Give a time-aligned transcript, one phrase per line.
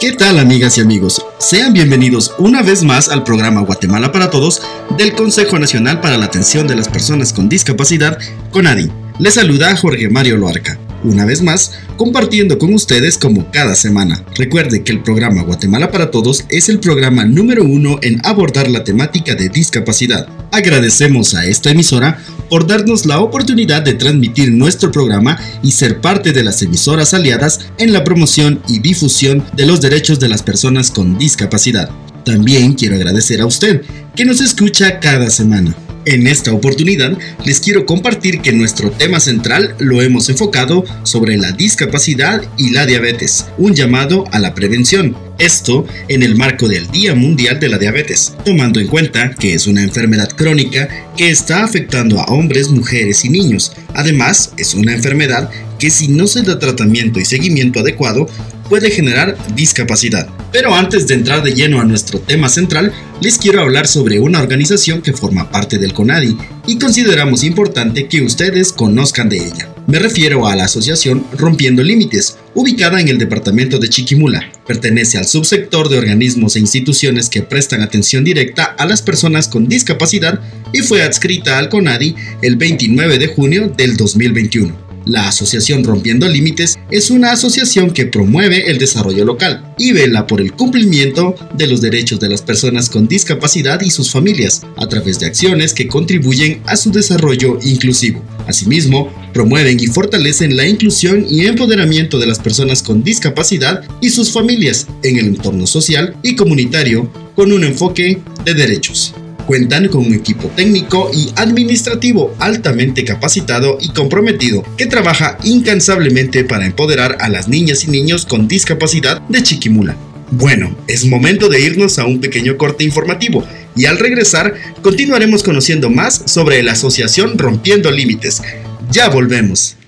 [0.00, 1.20] ¿Qué tal amigas y amigos?
[1.38, 4.62] Sean bienvenidos una vez más al programa Guatemala para Todos
[4.96, 8.16] del Consejo Nacional para la Atención de las Personas con Discapacidad,
[8.52, 8.92] CONADI.
[9.18, 14.22] Les saluda Jorge Mario Loarca, una vez más compartiendo con ustedes como cada semana.
[14.36, 18.84] Recuerde que el programa Guatemala para Todos es el programa número uno en abordar la
[18.84, 20.28] temática de discapacidad.
[20.50, 26.32] Agradecemos a esta emisora por darnos la oportunidad de transmitir nuestro programa y ser parte
[26.32, 30.90] de las emisoras aliadas en la promoción y difusión de los derechos de las personas
[30.90, 31.90] con discapacidad.
[32.24, 33.82] También quiero agradecer a usted
[34.14, 35.74] que nos escucha cada semana.
[36.08, 41.52] En esta oportunidad les quiero compartir que nuestro tema central lo hemos enfocado sobre la
[41.52, 45.14] discapacidad y la diabetes, un llamado a la prevención.
[45.38, 49.66] Esto en el marco del Día Mundial de la Diabetes, tomando en cuenta que es
[49.66, 53.72] una enfermedad crónica que está afectando a hombres, mujeres y niños.
[53.92, 58.28] Además, es una enfermedad que si no se da tratamiento y seguimiento adecuado,
[58.68, 60.28] puede generar discapacidad.
[60.52, 64.40] Pero antes de entrar de lleno a nuestro tema central, les quiero hablar sobre una
[64.40, 69.68] organización que forma parte del CONADI y consideramos importante que ustedes conozcan de ella.
[69.86, 74.52] Me refiero a la asociación Rompiendo Límites, ubicada en el departamento de Chiquimula.
[74.66, 79.66] Pertenece al subsector de organismos e instituciones que prestan atención directa a las personas con
[79.66, 80.40] discapacidad
[80.72, 84.87] y fue adscrita al CONADI el 29 de junio del 2021.
[85.08, 90.38] La Asociación Rompiendo Límites es una asociación que promueve el desarrollo local y vela por
[90.38, 95.18] el cumplimiento de los derechos de las personas con discapacidad y sus familias a través
[95.18, 98.22] de acciones que contribuyen a su desarrollo inclusivo.
[98.46, 104.30] Asimismo, promueven y fortalecen la inclusión y empoderamiento de las personas con discapacidad y sus
[104.30, 109.14] familias en el entorno social y comunitario con un enfoque de derechos.
[109.48, 116.66] Cuentan con un equipo técnico y administrativo altamente capacitado y comprometido que trabaja incansablemente para
[116.66, 119.96] empoderar a las niñas y niños con discapacidad de Chiquimula.
[120.32, 123.42] Bueno, es momento de irnos a un pequeño corte informativo
[123.74, 128.42] y al regresar continuaremos conociendo más sobre la asociación Rompiendo Límites.
[128.90, 129.78] Ya volvemos.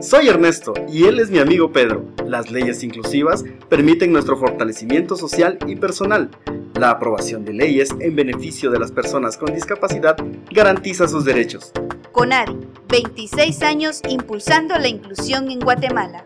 [0.00, 2.04] Soy Ernesto y él es mi amigo Pedro.
[2.24, 6.30] Las leyes inclusivas permiten nuestro fortalecimiento social y personal.
[6.78, 10.16] La aprobación de leyes en beneficio de las personas con discapacidad
[10.52, 11.72] garantiza sus derechos.
[12.12, 12.52] CONADI,
[12.88, 16.24] 26 años impulsando la inclusión en Guatemala.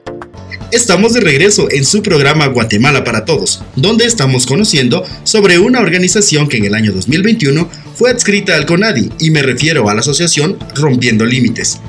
[0.71, 6.47] Estamos de regreso en su programa Guatemala para Todos, donde estamos conociendo sobre una organización
[6.49, 10.59] que en el año 2021 fue adscrita al CONADI y me refiero a la asociación
[10.75, 11.81] Rompiendo Límites.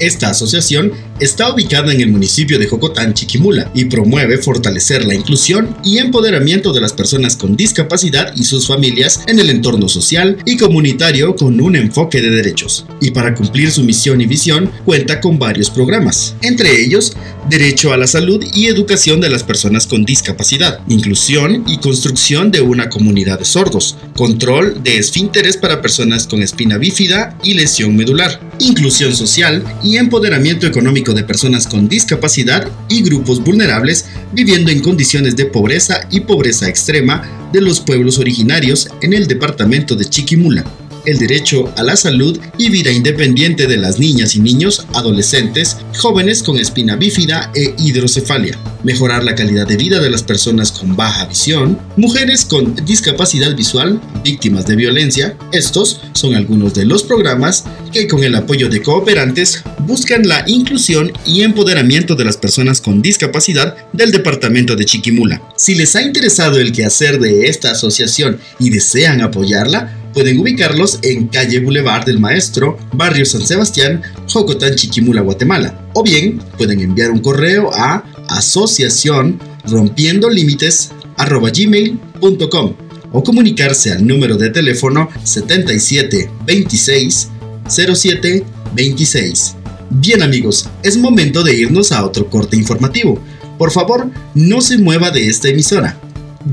[0.00, 5.76] Esta asociación está ubicada en el municipio de Jocotán, Chiquimula, y promueve fortalecer la inclusión
[5.84, 10.56] y empoderamiento de las personas con discapacidad y sus familias en el entorno social y
[10.56, 12.86] comunitario con un enfoque de derechos.
[13.00, 17.14] Y para cumplir su misión y visión, cuenta con varios programas, entre ellos
[17.50, 22.60] derecho a la salud y educación de las personas con discapacidad, inclusión y construcción de
[22.60, 28.40] una comunidad de sordos, control de esfínteres para personas con espina bífida y lesión medular,
[28.60, 35.36] inclusión social y empoderamiento económico de personas con discapacidad y grupos vulnerables viviendo en condiciones
[35.36, 40.64] de pobreza y pobreza extrema de los pueblos originarios en el departamento de Chiquimula
[41.04, 46.42] el derecho a la salud y vida independiente de las niñas y niños, adolescentes, jóvenes
[46.42, 51.26] con espina bífida e hidrocefalia, mejorar la calidad de vida de las personas con baja
[51.26, 55.36] visión, mujeres con discapacidad visual, víctimas de violencia.
[55.52, 61.12] Estos son algunos de los programas que con el apoyo de cooperantes buscan la inclusión
[61.26, 65.42] y empoderamiento de las personas con discapacidad del departamento de Chiquimula.
[65.56, 71.28] Si les ha interesado el quehacer de esta asociación y desean apoyarla, pueden ubicarlos en
[71.28, 74.02] calle Boulevard del Maestro, barrio San Sebastián,
[74.32, 75.88] Jocotán, Chiquimula, Guatemala.
[75.94, 82.74] O bien pueden enviar un correo a asociación rompiendo límites gmail.com
[83.12, 87.28] o comunicarse al número de teléfono 77 26
[87.68, 89.56] 07 26.
[89.90, 93.18] Bien amigos, es momento de irnos a otro corte informativo.
[93.58, 95.98] Por favor, no se mueva de esta emisora.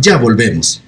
[0.02, 0.82] Ya volvemos.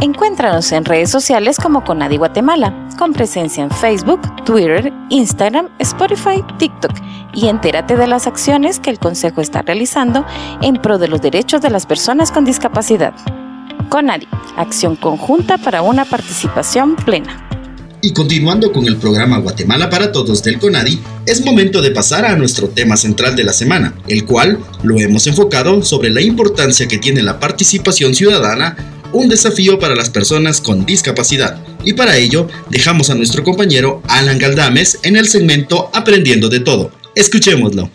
[0.00, 6.92] Encuéntranos en redes sociales como Conadi Guatemala, con presencia en Facebook, Twitter, Instagram, Spotify, TikTok
[7.32, 10.26] y entérate de las acciones que el Consejo está realizando
[10.62, 13.14] en pro de los derechos de las personas con discapacidad.
[13.88, 14.26] Conadi,
[14.56, 17.48] acción conjunta para una participación plena.
[18.02, 22.36] Y continuando con el programa Guatemala para Todos del CONADI, es momento de pasar a
[22.36, 26.98] nuestro tema central de la semana, el cual lo hemos enfocado sobre la importancia que
[26.98, 28.76] tiene la participación ciudadana,
[29.14, 31.58] un desafío para las personas con discapacidad.
[31.84, 36.90] Y para ello, dejamos a nuestro compañero Alan Galdames en el segmento Aprendiendo de Todo.
[37.14, 37.90] Escuchémoslo.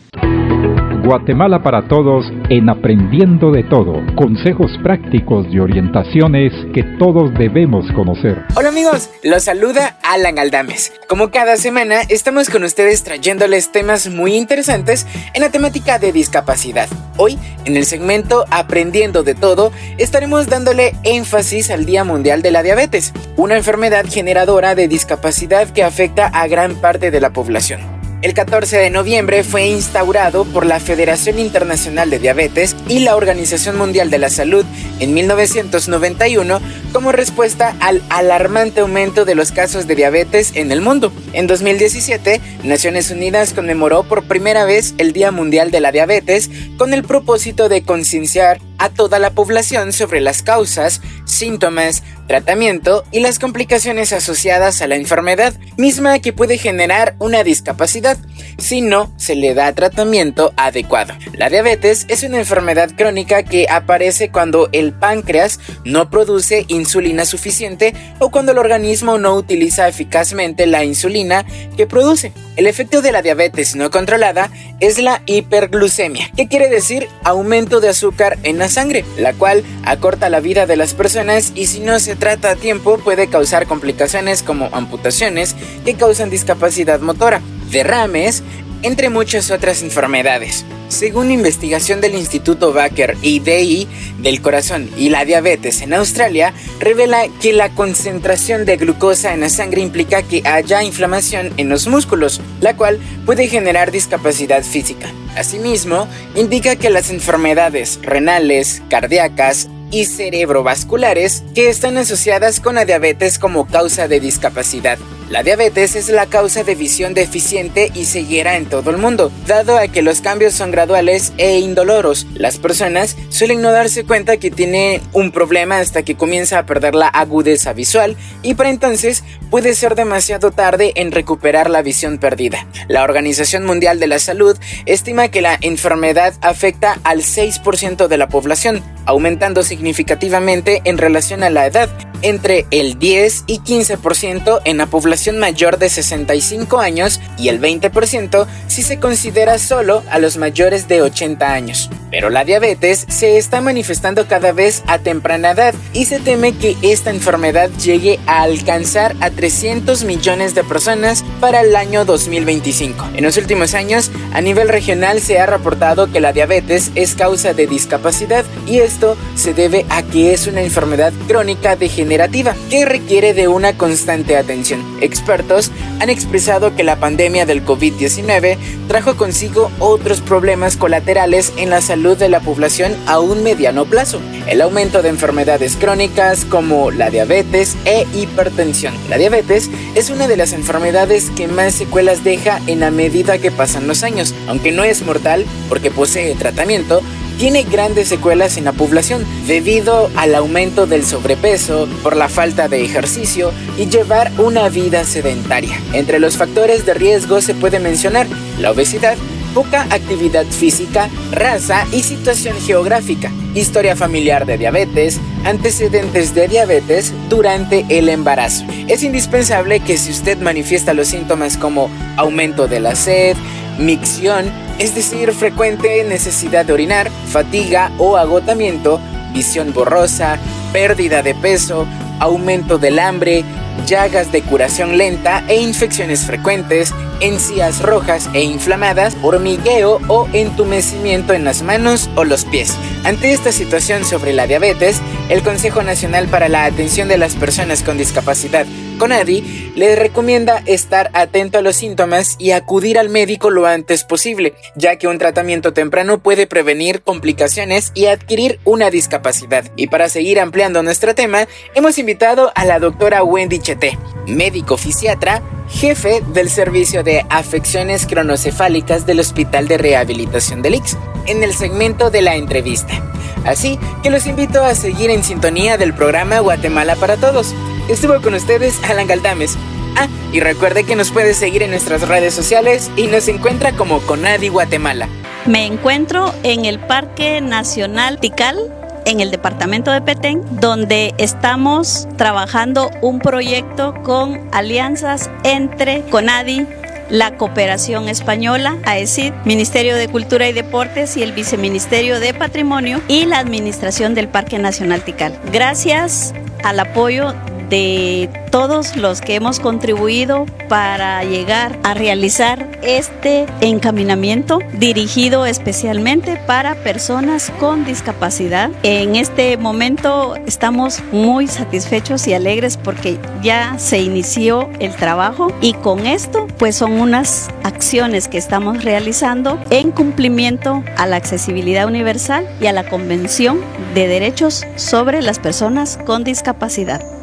[1.10, 3.96] Guatemala para Todos en Aprendiendo de Todo.
[4.16, 8.44] Consejos prácticos y orientaciones que todos debemos conocer.
[8.54, 10.94] Hola amigos, los saluda Alan Aldames.
[11.08, 16.88] Como cada semana, estamos con ustedes trayéndoles temas muy interesantes en la temática de discapacidad.
[17.18, 22.62] Hoy, en el segmento Aprendiendo de Todo, estaremos dándole énfasis al Día Mundial de la
[22.62, 27.99] Diabetes, una enfermedad generadora de discapacidad que afecta a gran parte de la población.
[28.22, 33.78] El 14 de noviembre fue instaurado por la Federación Internacional de Diabetes y la Organización
[33.78, 34.66] Mundial de la Salud
[35.00, 36.60] en 1991
[36.92, 41.14] como respuesta al alarmante aumento de los casos de diabetes en el mundo.
[41.32, 46.94] En 2017, Naciones Unidas conmemoró por primera vez el Día Mundial de la Diabetes con
[46.94, 53.40] el propósito de concienciar a toda la población sobre las causas, síntomas, tratamiento y las
[53.40, 58.18] complicaciones asociadas a la enfermedad, misma que puede generar una discapacidad
[58.58, 61.14] si no se le da tratamiento adecuado.
[61.34, 67.94] La diabetes es una enfermedad crónica que aparece cuando el páncreas no produce insulina suficiente
[68.20, 71.46] o cuando el organismo no utiliza eficazmente la insulina
[71.78, 72.34] que produce.
[72.56, 77.90] El efecto de la diabetes no controlada es la hiperglucemia, que quiere decir aumento de
[77.90, 82.00] azúcar en la sangre, la cual acorta la vida de las personas y si no
[82.00, 85.56] se trata a tiempo puede causar complicaciones como amputaciones
[85.86, 87.42] que causan discapacidad motora,
[87.72, 88.44] derrames,
[88.82, 90.66] entre muchas otras enfermedades.
[90.88, 93.88] Según investigación del Instituto Baker y DI
[94.20, 99.50] del corazón y la diabetes en Australia, revela que la concentración de glucosa en la
[99.50, 105.12] sangre implica que haya inflamación en los músculos, la cual puede generar discapacidad física.
[105.36, 113.40] Asimismo, indica que las enfermedades renales, cardíacas, y cerebrovasculares que están asociadas con la diabetes
[113.40, 115.00] como causa de discapacidad.
[115.30, 119.78] La diabetes es la causa de visión deficiente y ceguera en todo el mundo, dado
[119.78, 122.26] a que los cambios son graduales e indoloros.
[122.34, 126.96] Las personas suelen no darse cuenta que tienen un problema hasta que comienza a perder
[126.96, 132.66] la agudeza visual y para entonces puede ser demasiado tarde en recuperar la visión perdida.
[132.88, 138.30] La Organización Mundial de la Salud estima que la enfermedad afecta al 6% de la
[138.30, 141.88] población, aumentando significativamente en relación a la edad,
[142.22, 148.48] entre el 10 y 15% en la población mayor de 65 años y el 20%
[148.68, 151.90] si se considera solo a los mayores de 80 años.
[152.12, 156.76] Pero la diabetes se está manifestando cada vez a temprana edad y se teme que
[156.82, 163.10] esta enfermedad llegue a alcanzar a 300 millones de personas para el año 2025.
[163.16, 167.54] En los últimos años, a nivel regional se ha reportado que la diabetes es causa
[167.54, 173.34] de discapacidad y esto se debe a que es una enfermedad crónica degenerativa que requiere
[173.34, 174.84] de una constante atención.
[175.02, 178.58] Expertos han expresado que la pandemia del COVID-19
[178.88, 184.22] trajo consigo otros problemas colaterales en la salud de la población a un mediano plazo,
[184.48, 188.94] el aumento de enfermedades crónicas como la diabetes e hipertensión.
[189.10, 193.52] La diabetes es una de las enfermedades que más secuelas deja en la medida que
[193.52, 197.02] pasan los años, aunque no es mortal porque posee tratamiento,
[197.38, 202.84] tiene grandes secuelas en la población debido al aumento del sobrepeso, por la falta de
[202.84, 205.80] ejercicio y llevar una vida sedentaria.
[205.94, 208.28] Entre los factores de riesgo se puede mencionar
[208.58, 209.18] la obesidad,
[209.54, 217.86] poca actividad física, raza y situación geográfica, historia familiar de diabetes, antecedentes de diabetes durante
[217.90, 218.66] el embarazo.
[218.88, 223.36] Es indispensable que si usted manifiesta los síntomas como aumento de la sed,
[223.80, 229.00] micción, es decir, frecuente necesidad de orinar, fatiga o agotamiento,
[229.34, 230.38] visión borrosa,
[230.74, 231.88] pérdida de peso,
[232.20, 233.44] aumento del hambre,
[233.86, 241.44] llagas de curación lenta e infecciones frecuentes, encías rojas e inflamadas, hormigueo o entumecimiento en
[241.44, 242.76] las manos o los pies.
[243.04, 247.84] Ante esta situación sobre la diabetes, el Consejo Nacional para la Atención de las Personas
[247.84, 248.66] con Discapacidad,
[249.00, 254.54] CONADI, le recomienda estar atento a los síntomas y acudir al médico lo antes posible,
[254.76, 259.66] ya que un tratamiento temprano puede prevenir complicaciones y adquirir una discapacidad.
[259.76, 265.42] Y para seguir ampliando nuestro tema, hemos invitado a la doctora Wendy Cheté, médico fisiatra,
[265.70, 272.12] jefe del Servicio de Afecciones Cronocefálicas del Hospital de Rehabilitación del Ix, en el segmento
[272.12, 273.02] de la entrevista.
[273.46, 277.56] Así que los invito a seguir en sintonía del programa Guatemala para Todos.
[277.90, 279.58] Estuvo con ustedes Alan Galdames.
[279.98, 284.00] Ah, y recuerde que nos puede seguir en nuestras redes sociales y nos encuentra como
[284.02, 285.10] Conadi Guatemala.
[285.48, 288.60] Me encuentro en el Parque Nacional Tikal
[289.06, 296.68] en el departamento de Petén, donde estamos trabajando un proyecto con alianzas entre CONADI,
[297.10, 303.26] la Cooperación Española, AECID, Ministerio de Cultura y Deportes y el Viceministerio de Patrimonio y
[303.26, 305.40] la Administración del Parque Nacional Tikal.
[305.52, 307.34] Gracias al apoyo
[307.70, 316.76] de todos los que hemos contribuido para llegar a realizar este encaminamiento dirigido especialmente para
[316.76, 318.72] personas con discapacidad.
[318.84, 325.74] En este momento estamos muy satisfechos y alegres porque ya se inició el trabajo y
[325.74, 332.48] con esto pues son unas acciones que estamos realizando en cumplimiento a la accesibilidad universal
[332.62, 333.60] y a la Convención
[333.94, 337.19] de Derechos sobre las Personas con Discapacidad.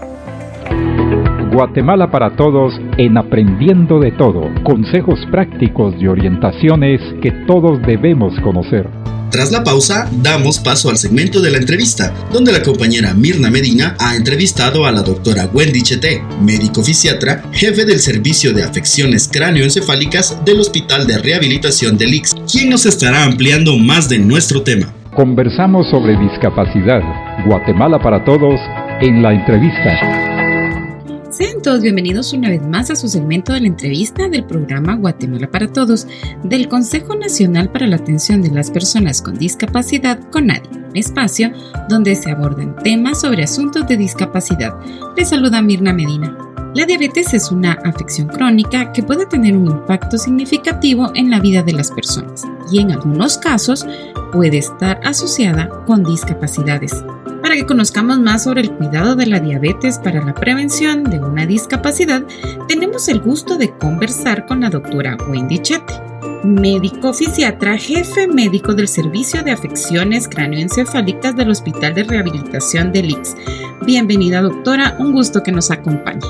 [1.57, 4.51] Guatemala para Todos en Aprendiendo de Todo.
[4.63, 8.87] Consejos prácticos y orientaciones que todos debemos conocer.
[9.31, 13.97] Tras la pausa, damos paso al segmento de la entrevista, donde la compañera Mirna Medina
[13.99, 20.45] ha entrevistado a la doctora Wendy Cheté, médico fisiatra, jefe del Servicio de Afecciones Cráneoencefálicas
[20.45, 24.93] del Hospital de Rehabilitación del IX, quien nos estará ampliando más de nuestro tema.
[25.15, 27.01] Conversamos sobre discapacidad.
[27.47, 28.61] Guatemala para Todos
[29.01, 30.16] en la entrevista.
[31.37, 35.51] Sean todos bienvenidos una vez más a su segmento de la entrevista del programa Guatemala
[35.51, 36.07] para Todos
[36.43, 41.53] del Consejo Nacional para la Atención de las Personas con Discapacidad, CONADI, un espacio
[41.91, 44.73] donde se abordan temas sobre asuntos de discapacidad.
[45.15, 46.35] Les saluda Mirna Medina.
[46.75, 51.63] La diabetes es una afección crónica que puede tener un impacto significativo en la vida
[51.63, 53.87] de las personas y en algunos casos
[54.33, 57.05] puede estar asociada con discapacidades.
[57.47, 61.47] Para que conozcamos más sobre el cuidado de la diabetes para la prevención de una
[61.47, 62.25] discapacidad,
[62.67, 65.95] tenemos el gusto de conversar con la doctora Wendy Chete,
[66.43, 73.37] médico fisiatra, jefe médico del Servicio de Afecciones Cráneoencefálicas del Hospital de Rehabilitación del IX.
[73.87, 76.27] Bienvenida doctora, un gusto que nos acompañe.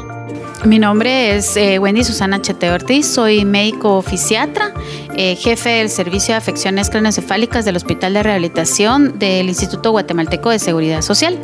[0.65, 4.73] Mi nombre es eh, Wendy Susana Chete Ortiz, soy médico fisiatra,
[5.15, 10.59] eh, jefe del Servicio de Afecciones Craneoencefálicas del Hospital de Rehabilitación del Instituto Guatemalteco de
[10.59, 11.39] Seguridad Social.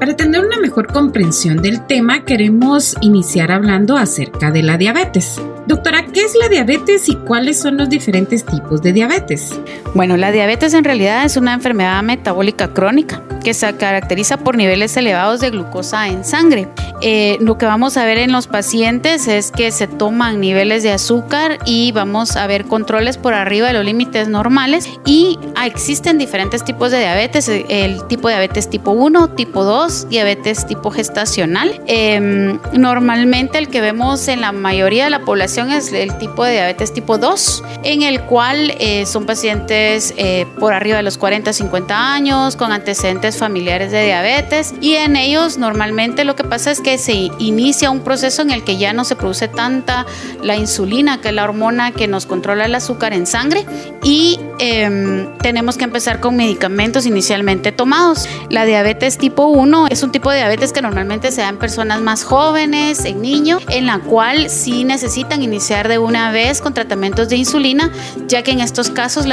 [0.00, 5.40] Para tener una mejor comprensión del tema, queremos iniciar hablando acerca de la diabetes.
[5.66, 9.60] Doctora, ¿qué es la diabetes y cuáles son los diferentes tipos de diabetes?
[9.94, 14.96] Bueno, la diabetes en realidad es una enfermedad metabólica crónica que se caracteriza por niveles
[14.96, 16.68] elevados de glucosa en sangre.
[17.00, 20.92] Eh, lo que vamos a ver en los pacientes es que se toman niveles de
[20.92, 26.16] azúcar y vamos a ver controles por arriba de los límites normales y ah, existen
[26.16, 31.80] diferentes tipos de diabetes, el tipo de diabetes tipo 1, tipo 2, diabetes tipo gestacional.
[31.86, 36.52] Em, normalmente el que vemos en la mayoría de la población es el tipo de
[36.52, 41.52] diabetes tipo 2, en el cual eh, son pacientes eh, por arriba de los 40,
[41.52, 46.80] 50 años, con antecedentes familiares de diabetes y en ellos normalmente lo que pasa es
[46.80, 50.06] que se inicia un proceso en el que ya no se produce tanta
[50.42, 53.66] la insulina, que es la hormona que nos controla el azúcar en sangre,
[54.02, 58.28] y em, tenemos que empezar con medicamentos inicialmente tomados.
[58.48, 62.00] La diabetes tipo 1 es un tipo de diabetes que normalmente se da en personas
[62.00, 67.28] más jóvenes, en niños, en la cual sí necesitan iniciar de una vez con tratamientos
[67.28, 67.90] de insulina,
[68.26, 69.26] ya que en estos casos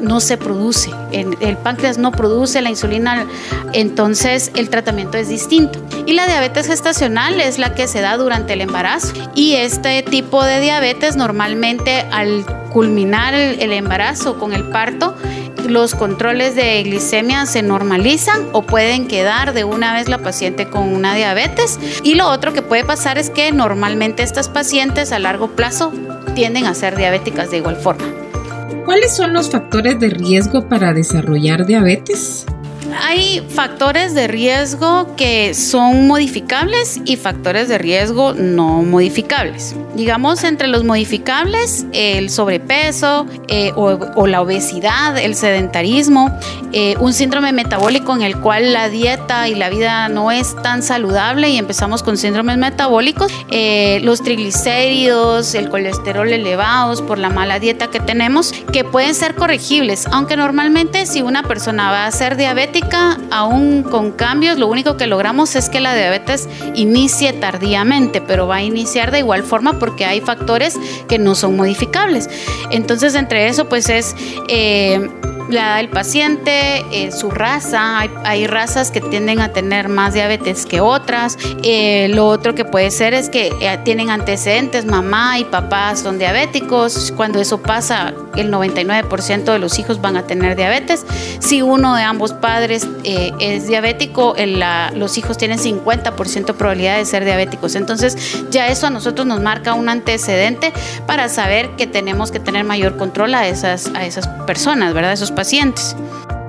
[0.00, 3.26] no se produce, el, el páncreas no produce la insulina,
[3.72, 5.80] entonces el tratamiento es distinto.
[6.06, 10.44] Y la diabetes gestacional es la que se da durante el embarazo y este tipo
[10.44, 15.14] de diabetes normalmente al culminar el, embarazo con el parto
[15.68, 20.92] los controles de glicemia se normalizan o pueden quedar de una vez la paciente con
[20.94, 21.78] una diabetes.
[22.02, 25.92] Y lo otro que puede pasar es que normalmente estas pacientes a largo plazo
[26.34, 28.04] tienden a ser diabéticas de igual forma.
[28.84, 32.46] ¿Cuáles son los factores de riesgo para desarrollar diabetes?
[32.98, 39.74] Hay factores de riesgo que son modificables y factores de riesgo no modificables.
[39.94, 46.30] Digamos, entre los modificables, el sobrepeso eh, o, la obesidad, el sedentarismo,
[46.72, 50.82] eh, un síndrome metabólico en el cual la dieta y la vida no es tan
[50.82, 57.58] saludable y empezamos con síndromes metabólicos, eh, los triglicéridos, el colesterol elevados por la mala
[57.58, 62.36] dieta que tenemos, que pueden ser corregibles, aunque normalmente si una persona va a ser
[62.36, 62.79] diabética,
[63.30, 68.56] aún con cambios, lo único que logramos es que la diabetes inicie tardíamente, pero va
[68.56, 72.28] a iniciar de igual forma porque hay factores que no son modificables.
[72.70, 74.14] Entonces, entre eso, pues es...
[74.48, 75.08] Eh,
[75.52, 78.00] la edad del paciente, eh, su raza.
[78.24, 81.38] Hay, razas que tienden a tener más diabetes que otras.
[81.62, 86.18] Eh, lo otro que puede ser es que eh, tienen antecedentes, mamá y papá son
[86.18, 87.12] diabéticos.
[87.16, 91.04] Cuando eso pasa, el 99% de los hijos van a tener diabetes.
[91.38, 94.34] Si uno de ambos padres es diabético,
[94.94, 97.74] los hijos tienen 50% probabilidad de ser diabéticos.
[97.74, 98.16] Entonces
[98.50, 100.72] ya eso a nosotros nos marca un antecedente
[101.06, 105.12] para saber que tenemos que tener mayor control a esas, a esas personas, ¿verdad?
[105.12, 105.30] Esos.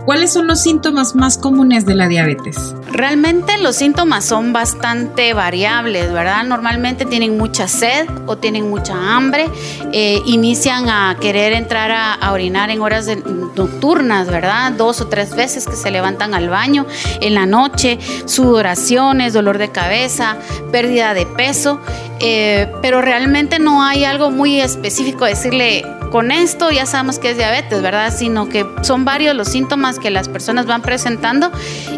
[0.06, 2.76] ¿Cuáles son los síntomas más comunes de la diabetes?
[2.92, 6.44] Realmente los síntomas son bastante variables, ¿verdad?
[6.44, 9.50] Normalmente tienen mucha sed o tienen mucha hambre,
[9.94, 13.08] eh, inician a querer entrar a, orinar en horas
[13.56, 14.74] nocturnas, ¿verdad?
[14.74, 16.86] Dos o tres veces que se levantan al baño
[17.22, 20.36] en la noche, sudoraciones, dolor de cabeza,
[20.72, 21.80] pérdida de peso,
[22.20, 27.38] eh, pero realmente no hay algo muy específico decirle con esto ya sabemos que es
[27.38, 28.14] diabetes, ¿verdad?
[28.16, 31.52] Sino que son varios los síntomas que las personas van presentando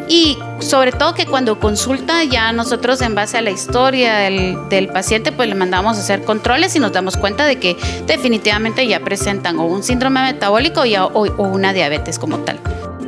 [0.08, 4.53] y sobre todo que cuando consulta ya nosotros en base a la historia del,
[4.93, 9.00] paciente pues le mandamos a hacer controles y nos damos cuenta de que definitivamente ya
[9.00, 10.82] presentan o un síndrome metabólico
[11.13, 12.60] o una diabetes como tal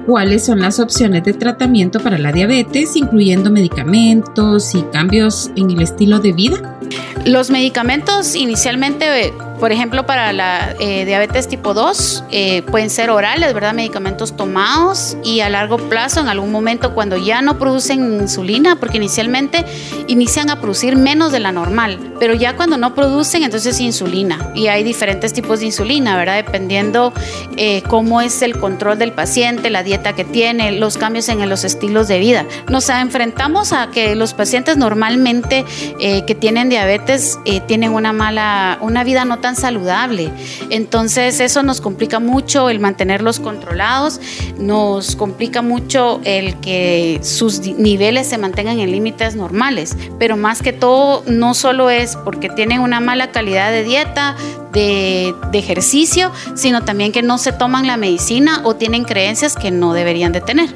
[0.06, 5.82] cuáles son las opciones de tratamiento para la diabetes, incluyendo medicamentos y cambios en el
[5.82, 6.78] estilo de vida.
[7.26, 13.54] Los medicamentos inicialmente por ejemplo, para la eh, diabetes tipo 2 eh, pueden ser orales,
[13.54, 13.74] ¿verdad?
[13.74, 18.98] Medicamentos tomados y a largo plazo, en algún momento cuando ya no producen insulina, porque
[18.98, 19.66] inicialmente
[20.08, 24.52] inician a producir menos de la normal, pero ya cuando no producen, entonces insulina.
[24.56, 26.36] Y hay diferentes tipos de insulina, ¿verdad?
[26.36, 27.14] Dependiendo
[27.56, 31.64] eh, cómo es el control del paciente, la dieta que tiene, los cambios en los
[31.64, 32.46] estilos de vida.
[32.70, 35.66] Nos enfrentamos a que los pacientes normalmente
[36.00, 40.32] que tienen diabetes tienen una mala, una vida no tan saludable.
[40.72, 44.20] Entonces eso nos complica mucho el mantenerlos controlados,
[44.58, 50.74] nos complica mucho el que sus niveles se mantengan en límites normales, pero más que
[50.74, 54.36] todo no solo es porque tienen una mala calidad de dieta,
[54.74, 59.70] de, de, ejercicio, sino también que no se toman la medicina o tienen creencias que
[59.70, 60.74] no deberían de tener.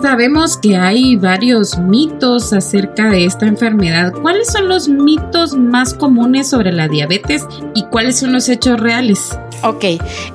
[0.00, 4.12] Sabemos que hay varios mitos acerca de esta enfermedad.
[4.12, 9.36] ¿Cuáles son los mitos más comunes sobre la diabetes y cuáles son los hechos reales?
[9.66, 9.84] Ok,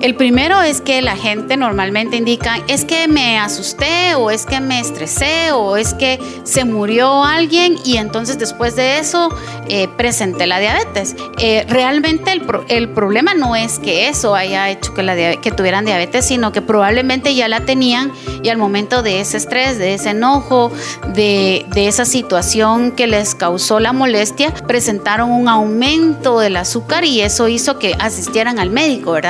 [0.02, 4.60] el primero es que la gente normalmente indica, es que me asusté o es que
[4.60, 9.34] me estresé o es que se murió alguien y entonces después de eso
[9.70, 11.16] eh, presenté la diabetes.
[11.40, 15.86] Eh, realmente el, el, problema no es que eso haya hecho que, la, que tuvieran
[15.86, 18.12] diabetes, sino que probablemente ya la tenían
[18.44, 20.74] y al momento de ese estrés, de ese enojo,
[21.14, 27.22] de, de esa situación que les causó la molestia, presentaron un aumento del azúcar y
[27.22, 29.21] eso hizo que asistieran al médico, ¿verdad?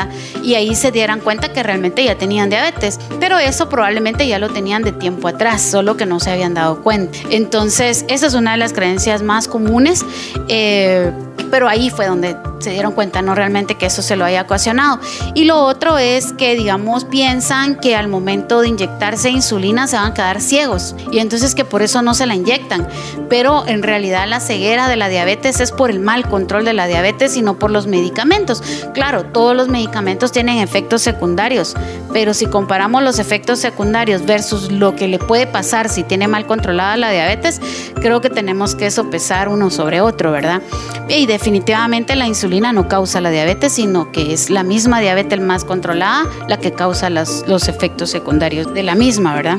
[0.43, 4.49] Y ahí se dieran cuenta que realmente ya tenían diabetes, pero eso probablemente ya lo
[4.49, 7.17] tenían de tiempo atrás, solo que no se habían dado cuenta.
[7.29, 10.05] Entonces, esa es una de las creencias más comunes.
[10.47, 11.11] Eh,
[11.49, 14.99] pero ahí fue donde se dieron cuenta, no realmente que eso se lo haya ocasionado.
[15.33, 20.11] Y lo otro es que, digamos, piensan que al momento de inyectarse insulina se van
[20.11, 22.87] a quedar ciegos y entonces que por eso no se la inyectan.
[23.29, 26.87] Pero en realidad la ceguera de la diabetes es por el mal control de la
[26.87, 28.61] diabetes y no por los medicamentos.
[28.93, 31.75] Claro, todos los medicamentos tienen efectos secundarios,
[32.13, 36.45] pero si comparamos los efectos secundarios versus lo que le puede pasar si tiene mal
[36.45, 37.61] controlada la diabetes,
[37.95, 40.61] creo que tenemos que sopesar uno sobre otro, ¿verdad?
[41.07, 45.63] Y definitivamente la insulina no causa la diabetes, sino que es la misma diabetes más
[45.63, 49.57] controlada la que causa los efectos secundarios de la misma, ¿verdad?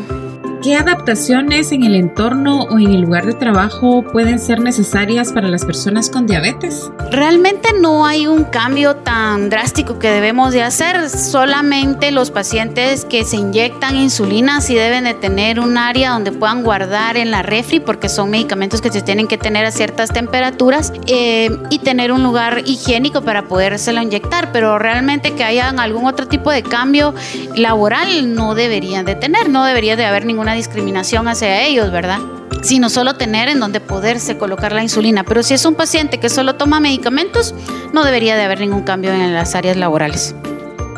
[0.62, 5.48] ¿Qué adaptaciones en el entorno o en el lugar de trabajo pueden ser necesarias para
[5.48, 6.88] las personas con diabetes?
[7.10, 11.10] Realmente no hay un cambio tan drástico que debemos de hacer.
[11.10, 16.62] Solamente los pacientes que se inyectan insulina sí deben de tener un área donde puedan
[16.62, 20.92] guardar en la refri porque son medicamentos que se tienen que tener a ciertas temperaturas
[21.08, 24.52] eh, y tener un lugar higiénico para podérselo inyectar.
[24.52, 27.14] Pero realmente que haya algún otro tipo de cambio
[27.56, 29.48] laboral no deberían de tener.
[29.48, 32.18] No debería de haber ninguna discriminación hacia ellos, ¿verdad?
[32.62, 35.24] Sino solo tener en donde poderse colocar la insulina.
[35.24, 37.54] Pero si es un paciente que solo toma medicamentos,
[37.92, 40.34] no debería de haber ningún cambio en las áreas laborales.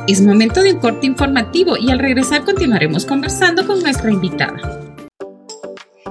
[0.06, 4.84] Es momento de un corte informativo y al regresar continuaremos conversando con nuestra invitada.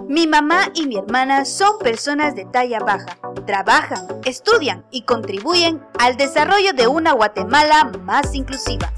[0.08, 3.18] Mi mamá y mi hermana son personas de talla baja.
[3.48, 8.94] Trabajan, estudian y contribuyen al desarrollo de una Guatemala más inclusiva.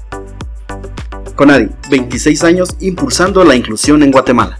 [1.36, 4.58] Conadi, 26 años impulsando la inclusión en Guatemala.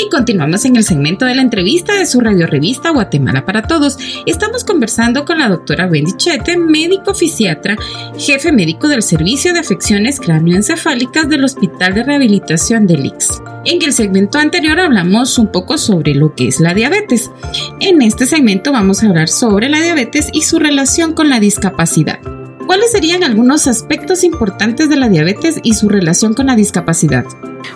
[0.00, 3.98] Y continuamos en el segmento de la entrevista de su radio revista Guatemala para Todos.
[4.26, 7.76] Estamos conversando con la doctora Wendy Chete, médico fisiatra,
[8.16, 13.42] jefe médico del Servicio de Afecciones Cráneoencefálicas del Hospital de Rehabilitación del IX.
[13.64, 17.32] En el segmento anterior hablamos un poco sobre lo que es la diabetes.
[17.80, 22.20] En este segmento vamos a hablar sobre la diabetes y su relación con la discapacidad.
[22.68, 27.24] ¿Cuáles serían algunos aspectos importantes de la diabetes y su relación con la discapacidad?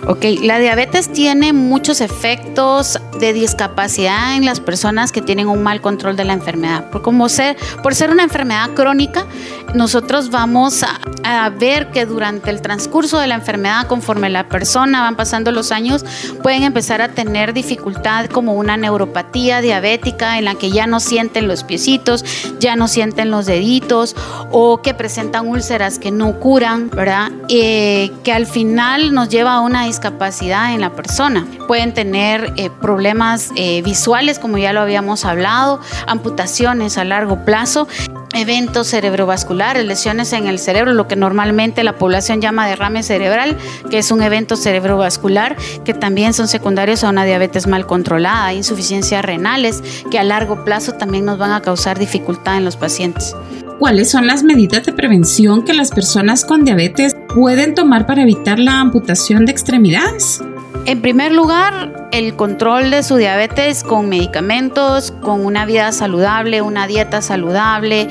[0.07, 5.81] Ok, la diabetes tiene muchos efectos de discapacidad en las personas que tienen un mal
[5.81, 6.89] control de la enfermedad.
[6.89, 9.25] Por, como ser, por ser una enfermedad crónica,
[9.73, 15.01] nosotros vamos a, a, ver que durante el transcurso de la enfermedad, conforme la persona
[15.01, 16.05] van pasando los años,
[16.43, 21.47] pueden empezar a tener dificultad como una neuropatía diabética en la que ya no sienten
[21.47, 22.25] los piecitos,
[22.59, 24.15] ya no sienten los deditos
[24.51, 27.31] o que presentan úlceras que no curan, ¿verdad?
[27.49, 31.47] Eh, que al final nos lleva a una discapacidad en la persona.
[31.67, 37.87] Pueden tener eh, problemas eh, visuales, como ya lo habíamos hablado, amputaciones a largo plazo
[38.33, 43.57] eventos cerebrovasculares, lesiones en el cerebro, lo que normalmente la población llama derrame cerebral,
[43.89, 45.55] que es un evento cerebrovascular,
[45.85, 50.93] que también son secundarios a una diabetes mal controlada, insuficiencias renales, que a largo plazo
[50.93, 53.35] también nos van a causar dificultad en los pacientes.
[53.83, 58.57] ¿Cuáles son las medidas de prevención que las personas con diabetes pueden tomar para evitar
[58.57, 60.41] la amputación de extremidades?
[60.85, 66.87] En primer lugar, el control de su diabetes con medicamentos, con una vida saludable, una
[66.87, 68.07] dieta saludable,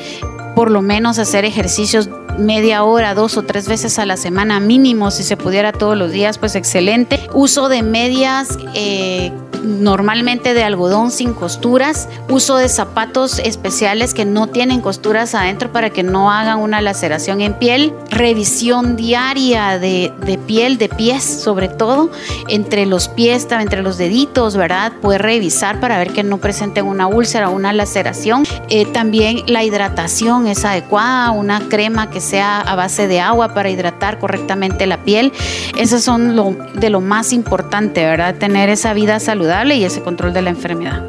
[0.55, 5.11] por lo menos hacer ejercicios media hora, dos o tres veces a la semana mínimo,
[5.11, 7.21] si se pudiera todos los días, pues excelente.
[7.35, 14.49] Uso de medias eh, normalmente de algodón sin costuras, uso de zapatos especiales que no
[14.49, 20.39] tienen costuras adentro para que no hagan una laceración en piel, revisión diaria de, de
[20.39, 22.11] piel, de pies sobre todo,
[22.49, 24.93] entre los pies, entre los deditos, ¿verdad?
[25.01, 28.45] Puede revisar para ver que no presenten una úlcera o una laceración.
[28.69, 33.71] Eh, también la hidratación es adecuada, una crema que sea a base de agua para
[33.71, 35.33] hidratar correctamente la piel.
[35.79, 38.35] Esos son lo, de lo más importante, ¿verdad?
[38.37, 41.03] Tener esa vida saludable y ese control de la enfermedad.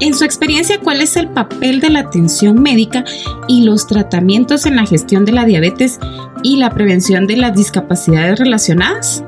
[0.00, 3.04] En su experiencia, ¿cuál es el papel de la atención médica
[3.46, 5.98] y los tratamientos en la gestión de la diabetes
[6.42, 9.22] y la prevención de las discapacidades relacionadas?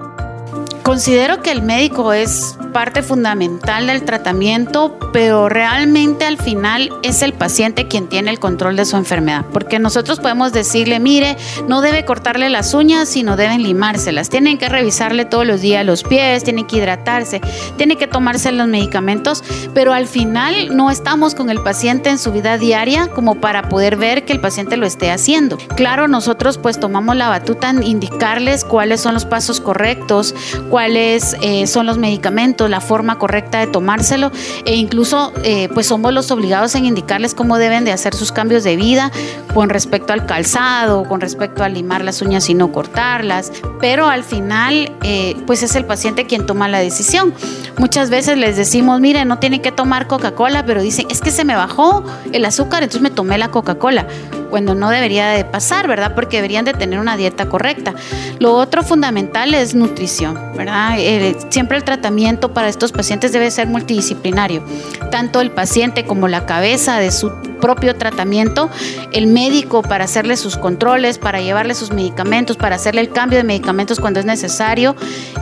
[0.82, 7.32] Considero que el médico es parte fundamental del tratamiento, pero realmente al final es el
[7.32, 11.36] paciente quien tiene el control de su enfermedad, porque nosotros podemos decirle, mire,
[11.68, 16.02] no debe cortarle las uñas, sino deben limárselas, tienen que revisarle todos los días los
[16.02, 17.40] pies, tienen que hidratarse,
[17.76, 22.32] tiene que tomarse los medicamentos, pero al final no estamos con el paciente en su
[22.32, 25.58] vida diaria como para poder ver que el paciente lo esté haciendo.
[25.76, 30.34] Claro, nosotros pues tomamos la batuta en indicarles cuáles son los pasos correctos,
[30.70, 34.30] cuáles eh, son los medicamentos, la forma correcta de tomárselo
[34.64, 38.64] e incluso eh, pues somos los obligados en indicarles cómo deben de hacer sus cambios
[38.64, 39.10] de vida
[39.54, 44.24] con respecto al calzado, con respecto a limar las uñas y no cortarlas, pero al
[44.24, 47.34] final eh, pues es el paciente quien toma la decisión.
[47.78, 51.44] Muchas veces les decimos, mire, no tiene que tomar Coca-Cola, pero dicen, es que se
[51.44, 54.06] me bajó el azúcar, entonces me tomé la Coca-Cola
[54.52, 56.14] cuando no debería de pasar, ¿verdad?
[56.14, 57.94] Porque deberían de tener una dieta correcta.
[58.38, 60.96] Lo otro fundamental es nutrición, ¿verdad?
[60.98, 64.62] Eh, siempre el tratamiento para estos pacientes debe ser multidisciplinario.
[65.10, 67.32] Tanto el paciente como la cabeza de su
[67.62, 68.68] propio tratamiento,
[69.12, 73.44] el médico para hacerle sus controles, para llevarle sus medicamentos, para hacerle el cambio de
[73.44, 74.96] medicamentos cuando es necesario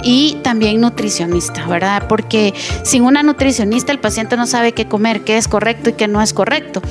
[0.04, 2.04] y también nutricionista, ¿verdad?
[2.08, 2.54] Porque
[2.84, 6.20] sin una nutricionista el paciente no sabe qué comer, qué es correcto y qué no
[6.20, 6.82] es correcto.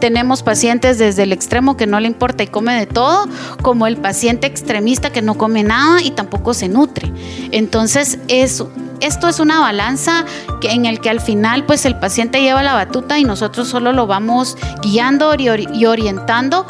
[0.00, 3.28] Tenemos pacientes desde el extremo que no le importa y come de todo,
[3.62, 7.12] como el paciente extremista que no come nada y tampoco se nutre.
[7.52, 8.70] Entonces, eso
[9.02, 10.24] esto es una balanza
[10.60, 13.92] que, en el que al final pues el paciente lleva la batuta y nosotros solo
[13.92, 16.66] lo vamos guiando y, orientando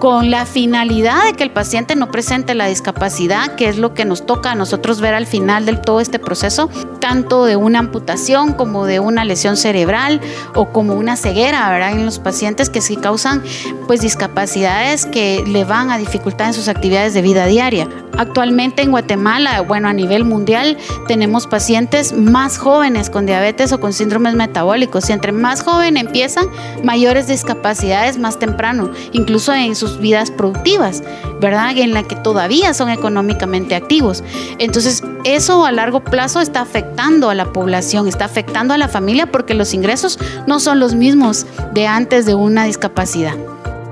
[0.00, 4.04] con la finalidad de que el paciente no presente la discapacidad, que es lo que
[4.04, 6.68] nos toca a nosotros ver al final de todo este proceso,
[7.00, 10.20] tanto de una amputación como de una lesión cerebral
[10.54, 11.92] o como una ceguera, ¿verdad?
[11.92, 13.42] En los pacientes que sí causan
[13.86, 17.88] pues discapacidades que le van a dificultar en sus actividades de vida diaria.
[18.16, 20.76] Actualmente en Guatemala, bueno, a nivel mundial,
[21.08, 25.08] tenemos pacientes más jóvenes con diabetes o con síndromes metabólicos.
[25.08, 26.46] Y entre más joven empiezan,
[26.82, 31.02] mayores discapacidades más temprano, incluso en sus vidas productivas,
[31.40, 31.76] ¿verdad?
[31.76, 34.22] En la que todavía son económicamente activos.
[34.58, 39.30] Entonces, eso a largo plazo está afectando a la población, está afectando a la familia
[39.30, 43.34] porque los ingresos no son los mismos de antes de una discapacidad.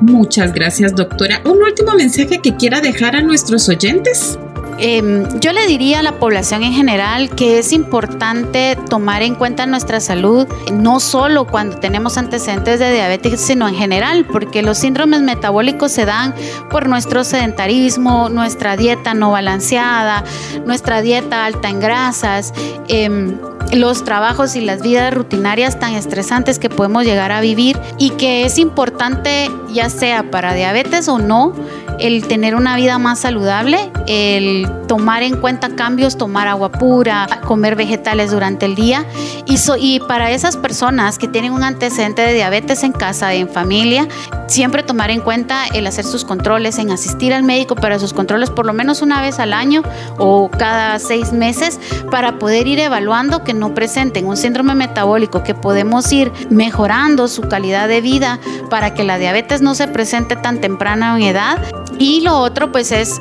[0.03, 1.41] Muchas gracias, doctora.
[1.45, 4.37] ¿Un último mensaje que quiera dejar a nuestros oyentes?
[4.79, 9.65] Em, yo le diría a la población en general que es importante tomar en cuenta
[9.65, 15.21] nuestra salud, no solo cuando tenemos antecedentes de diabetes, sino en general, porque los síndromes
[15.21, 16.35] metabólicos se dan
[16.69, 20.25] por nuestro sedentarismo, nuestra dieta no balanceada,
[20.67, 22.53] nuestra dieta alta en grasas.
[22.89, 23.39] Em,
[23.73, 28.45] los trabajos y las vidas rutinarias tan estresantes que podemos llegar a vivir y que
[28.45, 31.55] es importante, ya sea para diabetes o no,
[31.99, 37.77] el tener una vida más saludable, el tomar en cuenta cambios, tomar agua pura, comer
[37.77, 39.05] vegetales durante el día.
[39.47, 44.09] Y, y para esas personas que tienen un antecedente de diabetes en casa, en familia,
[44.49, 48.51] siempre tomar en cuenta el hacer sus controles, en asistir al médico para sus controles
[48.51, 49.83] por lo menos una vez al año
[50.19, 55.55] o cada seis meses para poder ir evaluando que no presenten un síndrome metabólico, que
[55.55, 60.61] podemos ir mejorando su calidad de vida para que la diabetes no se presente tan
[60.61, 61.59] temprana en edad
[61.99, 63.21] y lo otro pues es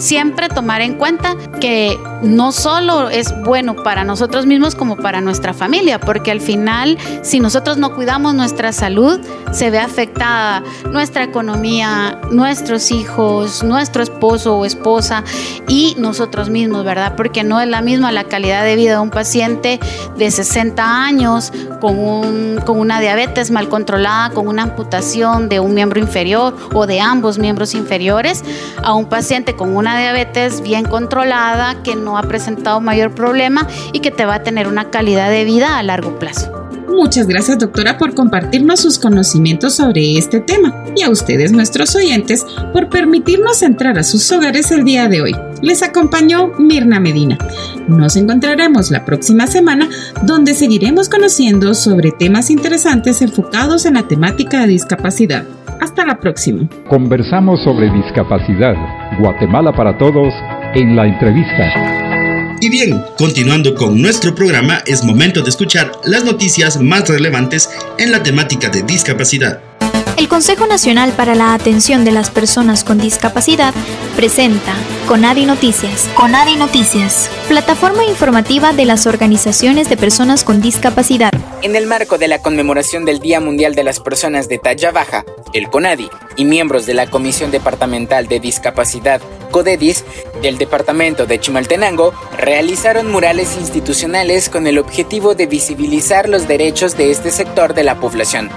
[0.00, 5.54] siempre tomar en cuenta que no solo es bueno para nosotros mismos como para nuestra
[5.54, 9.20] familia, porque al final si nosotros no cuidamos nuestra salud,
[9.52, 15.24] se ve afectada nuestra economía, nuestros hijos, nuestro esposo o esposa
[15.68, 17.14] y nosotros mismos, ¿verdad?
[17.16, 19.80] Porque no es la misma la calidad de vida de un paciente
[20.16, 25.74] de 60 años con, un, con una diabetes mal controlada, con una amputación de un
[25.74, 28.44] miembro inferior o de ambos miembros inferiores,
[28.82, 34.00] a un paciente con una diabetes bien controlada, que no ha presentado mayor problema y
[34.00, 36.60] que te va a tener una calidad de vida a largo plazo.
[36.90, 42.44] Muchas gracias doctora por compartirnos sus conocimientos sobre este tema y a ustedes nuestros oyentes
[42.72, 45.36] por permitirnos entrar a sus hogares el día de hoy.
[45.62, 47.38] Les acompañó Mirna Medina.
[47.86, 49.88] Nos encontraremos la próxima semana
[50.22, 55.44] donde seguiremos conociendo sobre temas interesantes enfocados en la temática de discapacidad.
[55.80, 56.68] Hasta la próxima.
[56.88, 58.74] Conversamos sobre discapacidad.
[59.18, 60.32] Guatemala para todos
[60.74, 62.00] en la entrevista.
[62.60, 68.12] Y bien, continuando con nuestro programa, es momento de escuchar las noticias más relevantes en
[68.12, 69.69] la temática de discapacidad.
[70.20, 73.72] El Consejo Nacional para la Atención de las Personas con Discapacidad
[74.16, 74.74] presenta
[75.08, 76.10] Conadi Noticias.
[76.12, 81.30] Conadi Noticias, plataforma informativa de las organizaciones de personas con discapacidad.
[81.62, 85.24] En el marco de la conmemoración del Día Mundial de las Personas de Talla Baja,
[85.54, 90.04] el CONADI y miembros de la Comisión Departamental de Discapacidad, CODEDIS,
[90.42, 97.10] del Departamento de Chimaltenango, realizaron murales institucionales con el objetivo de visibilizar los derechos de
[97.10, 98.50] este sector de la población.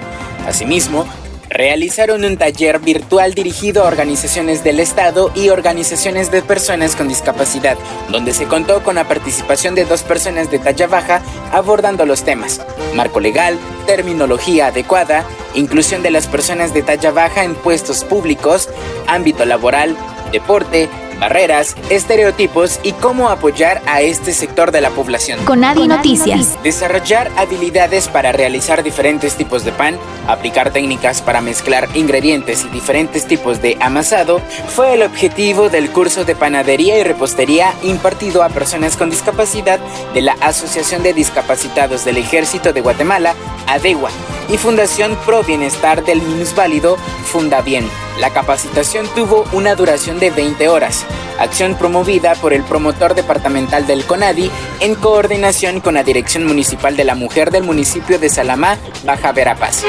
[0.46, 1.08] Asimismo,
[1.50, 7.78] realizaron un taller virtual dirigido a organizaciones del Estado y organizaciones de personas con discapacidad,
[8.10, 12.62] donde se contó con la participación de dos personas de talla baja abordando los temas,
[12.96, 18.70] marco legal, terminología adecuada, inclusión de las personas de talla baja en puestos públicos,
[19.08, 19.96] ámbito laboral,
[20.32, 20.90] deporte,
[21.24, 25.40] barreras, estereotipos y cómo apoyar a este sector de la población.
[25.46, 26.62] Con Nadie Noticias.
[26.64, 33.26] Desarrollar habilidades para realizar diferentes tipos de pan, aplicar técnicas para mezclar ingredientes y diferentes
[33.26, 38.98] tipos de amasado fue el objetivo del curso de panadería y repostería impartido a personas
[38.98, 39.80] con discapacidad
[40.14, 43.34] de la Asociación de Discapacitados del Ejército de Guatemala,
[43.68, 44.10] ADEGUA,
[44.54, 47.90] y Fundación Pro Bienestar del Minusválido, Funda Bien.
[48.20, 51.08] La capacitación tuvo una duración de 20 horas,
[51.40, 57.04] acción promovida por el promotor departamental del CONADI en coordinación con la Dirección Municipal de
[57.04, 59.84] la Mujer del municipio de Salamá, Baja Verapaz.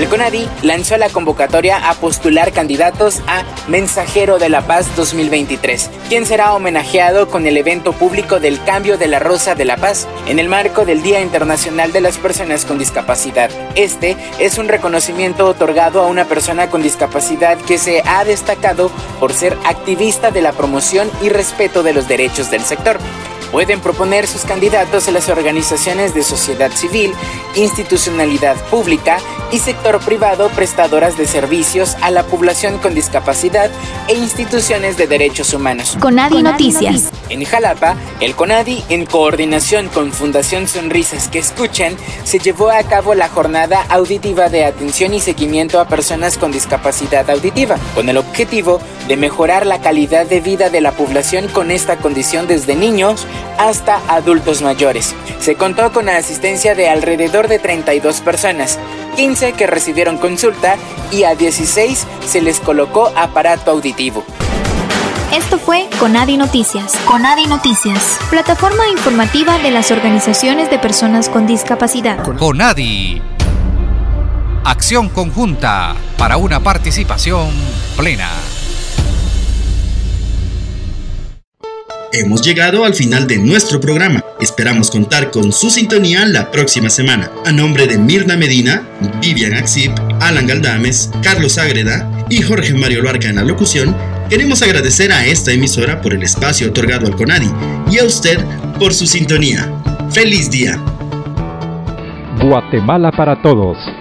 [0.00, 6.24] El CONADI lanzó la convocatoria a postular candidatos a Mensajero de la Paz 2023, quien
[6.24, 10.38] será homenajeado con el evento público del Cambio de la Rosa de la Paz en
[10.38, 13.50] el marco del Día Internacional de las Personas con Discapacidad.
[13.74, 19.34] Este es un reconocimiento otorgado a una persona con discapacidad que se ha destacado por
[19.34, 22.98] ser activista de la promoción y respeto de los derechos del sector
[23.50, 27.12] pueden proponer sus candidatos a las organizaciones de sociedad civil,
[27.54, 29.18] institucionalidad pública
[29.52, 33.70] y sector privado prestadoras de servicios a la población con discapacidad
[34.08, 35.96] e instituciones de derechos humanos.
[36.00, 37.10] Conadi Noticias.
[37.28, 43.14] En Jalapa, el CONADI, en coordinación con Fundación Sonrisas que Escuchan, se llevó a cabo
[43.14, 48.80] la jornada auditiva de atención y seguimiento a personas con discapacidad auditiva, con el objetivo
[49.06, 53.26] de mejorar la calidad de vida de la población con esta condición desde niños
[53.58, 55.14] hasta adultos mayores.
[55.40, 58.78] Se contó con la asistencia de alrededor de 32 personas,
[59.16, 60.76] 15 que recibieron consulta
[61.10, 64.24] y a 16 se les colocó aparato auditivo.
[65.32, 66.92] Esto fue Conadi Noticias.
[67.04, 72.24] Conadi Noticias, plataforma informativa de las organizaciones de personas con discapacidad.
[72.36, 73.22] Conadi.
[74.64, 77.48] Acción conjunta para una participación
[77.96, 78.28] plena.
[82.12, 84.24] Hemos llegado al final de nuestro programa.
[84.40, 87.30] Esperamos contar con su sintonía la próxima semana.
[87.46, 88.82] A nombre de Mirna Medina,
[89.20, 93.96] Vivian Axip, Alan Galdames, Carlos Ágreda y Jorge Mario Luarca en la locución,
[94.28, 97.50] queremos agradecer a esta emisora por el espacio otorgado al CONADI
[97.92, 98.44] y a usted
[98.80, 99.72] por su sintonía.
[100.10, 100.82] ¡Feliz día!
[102.42, 103.78] Guatemala para Todos,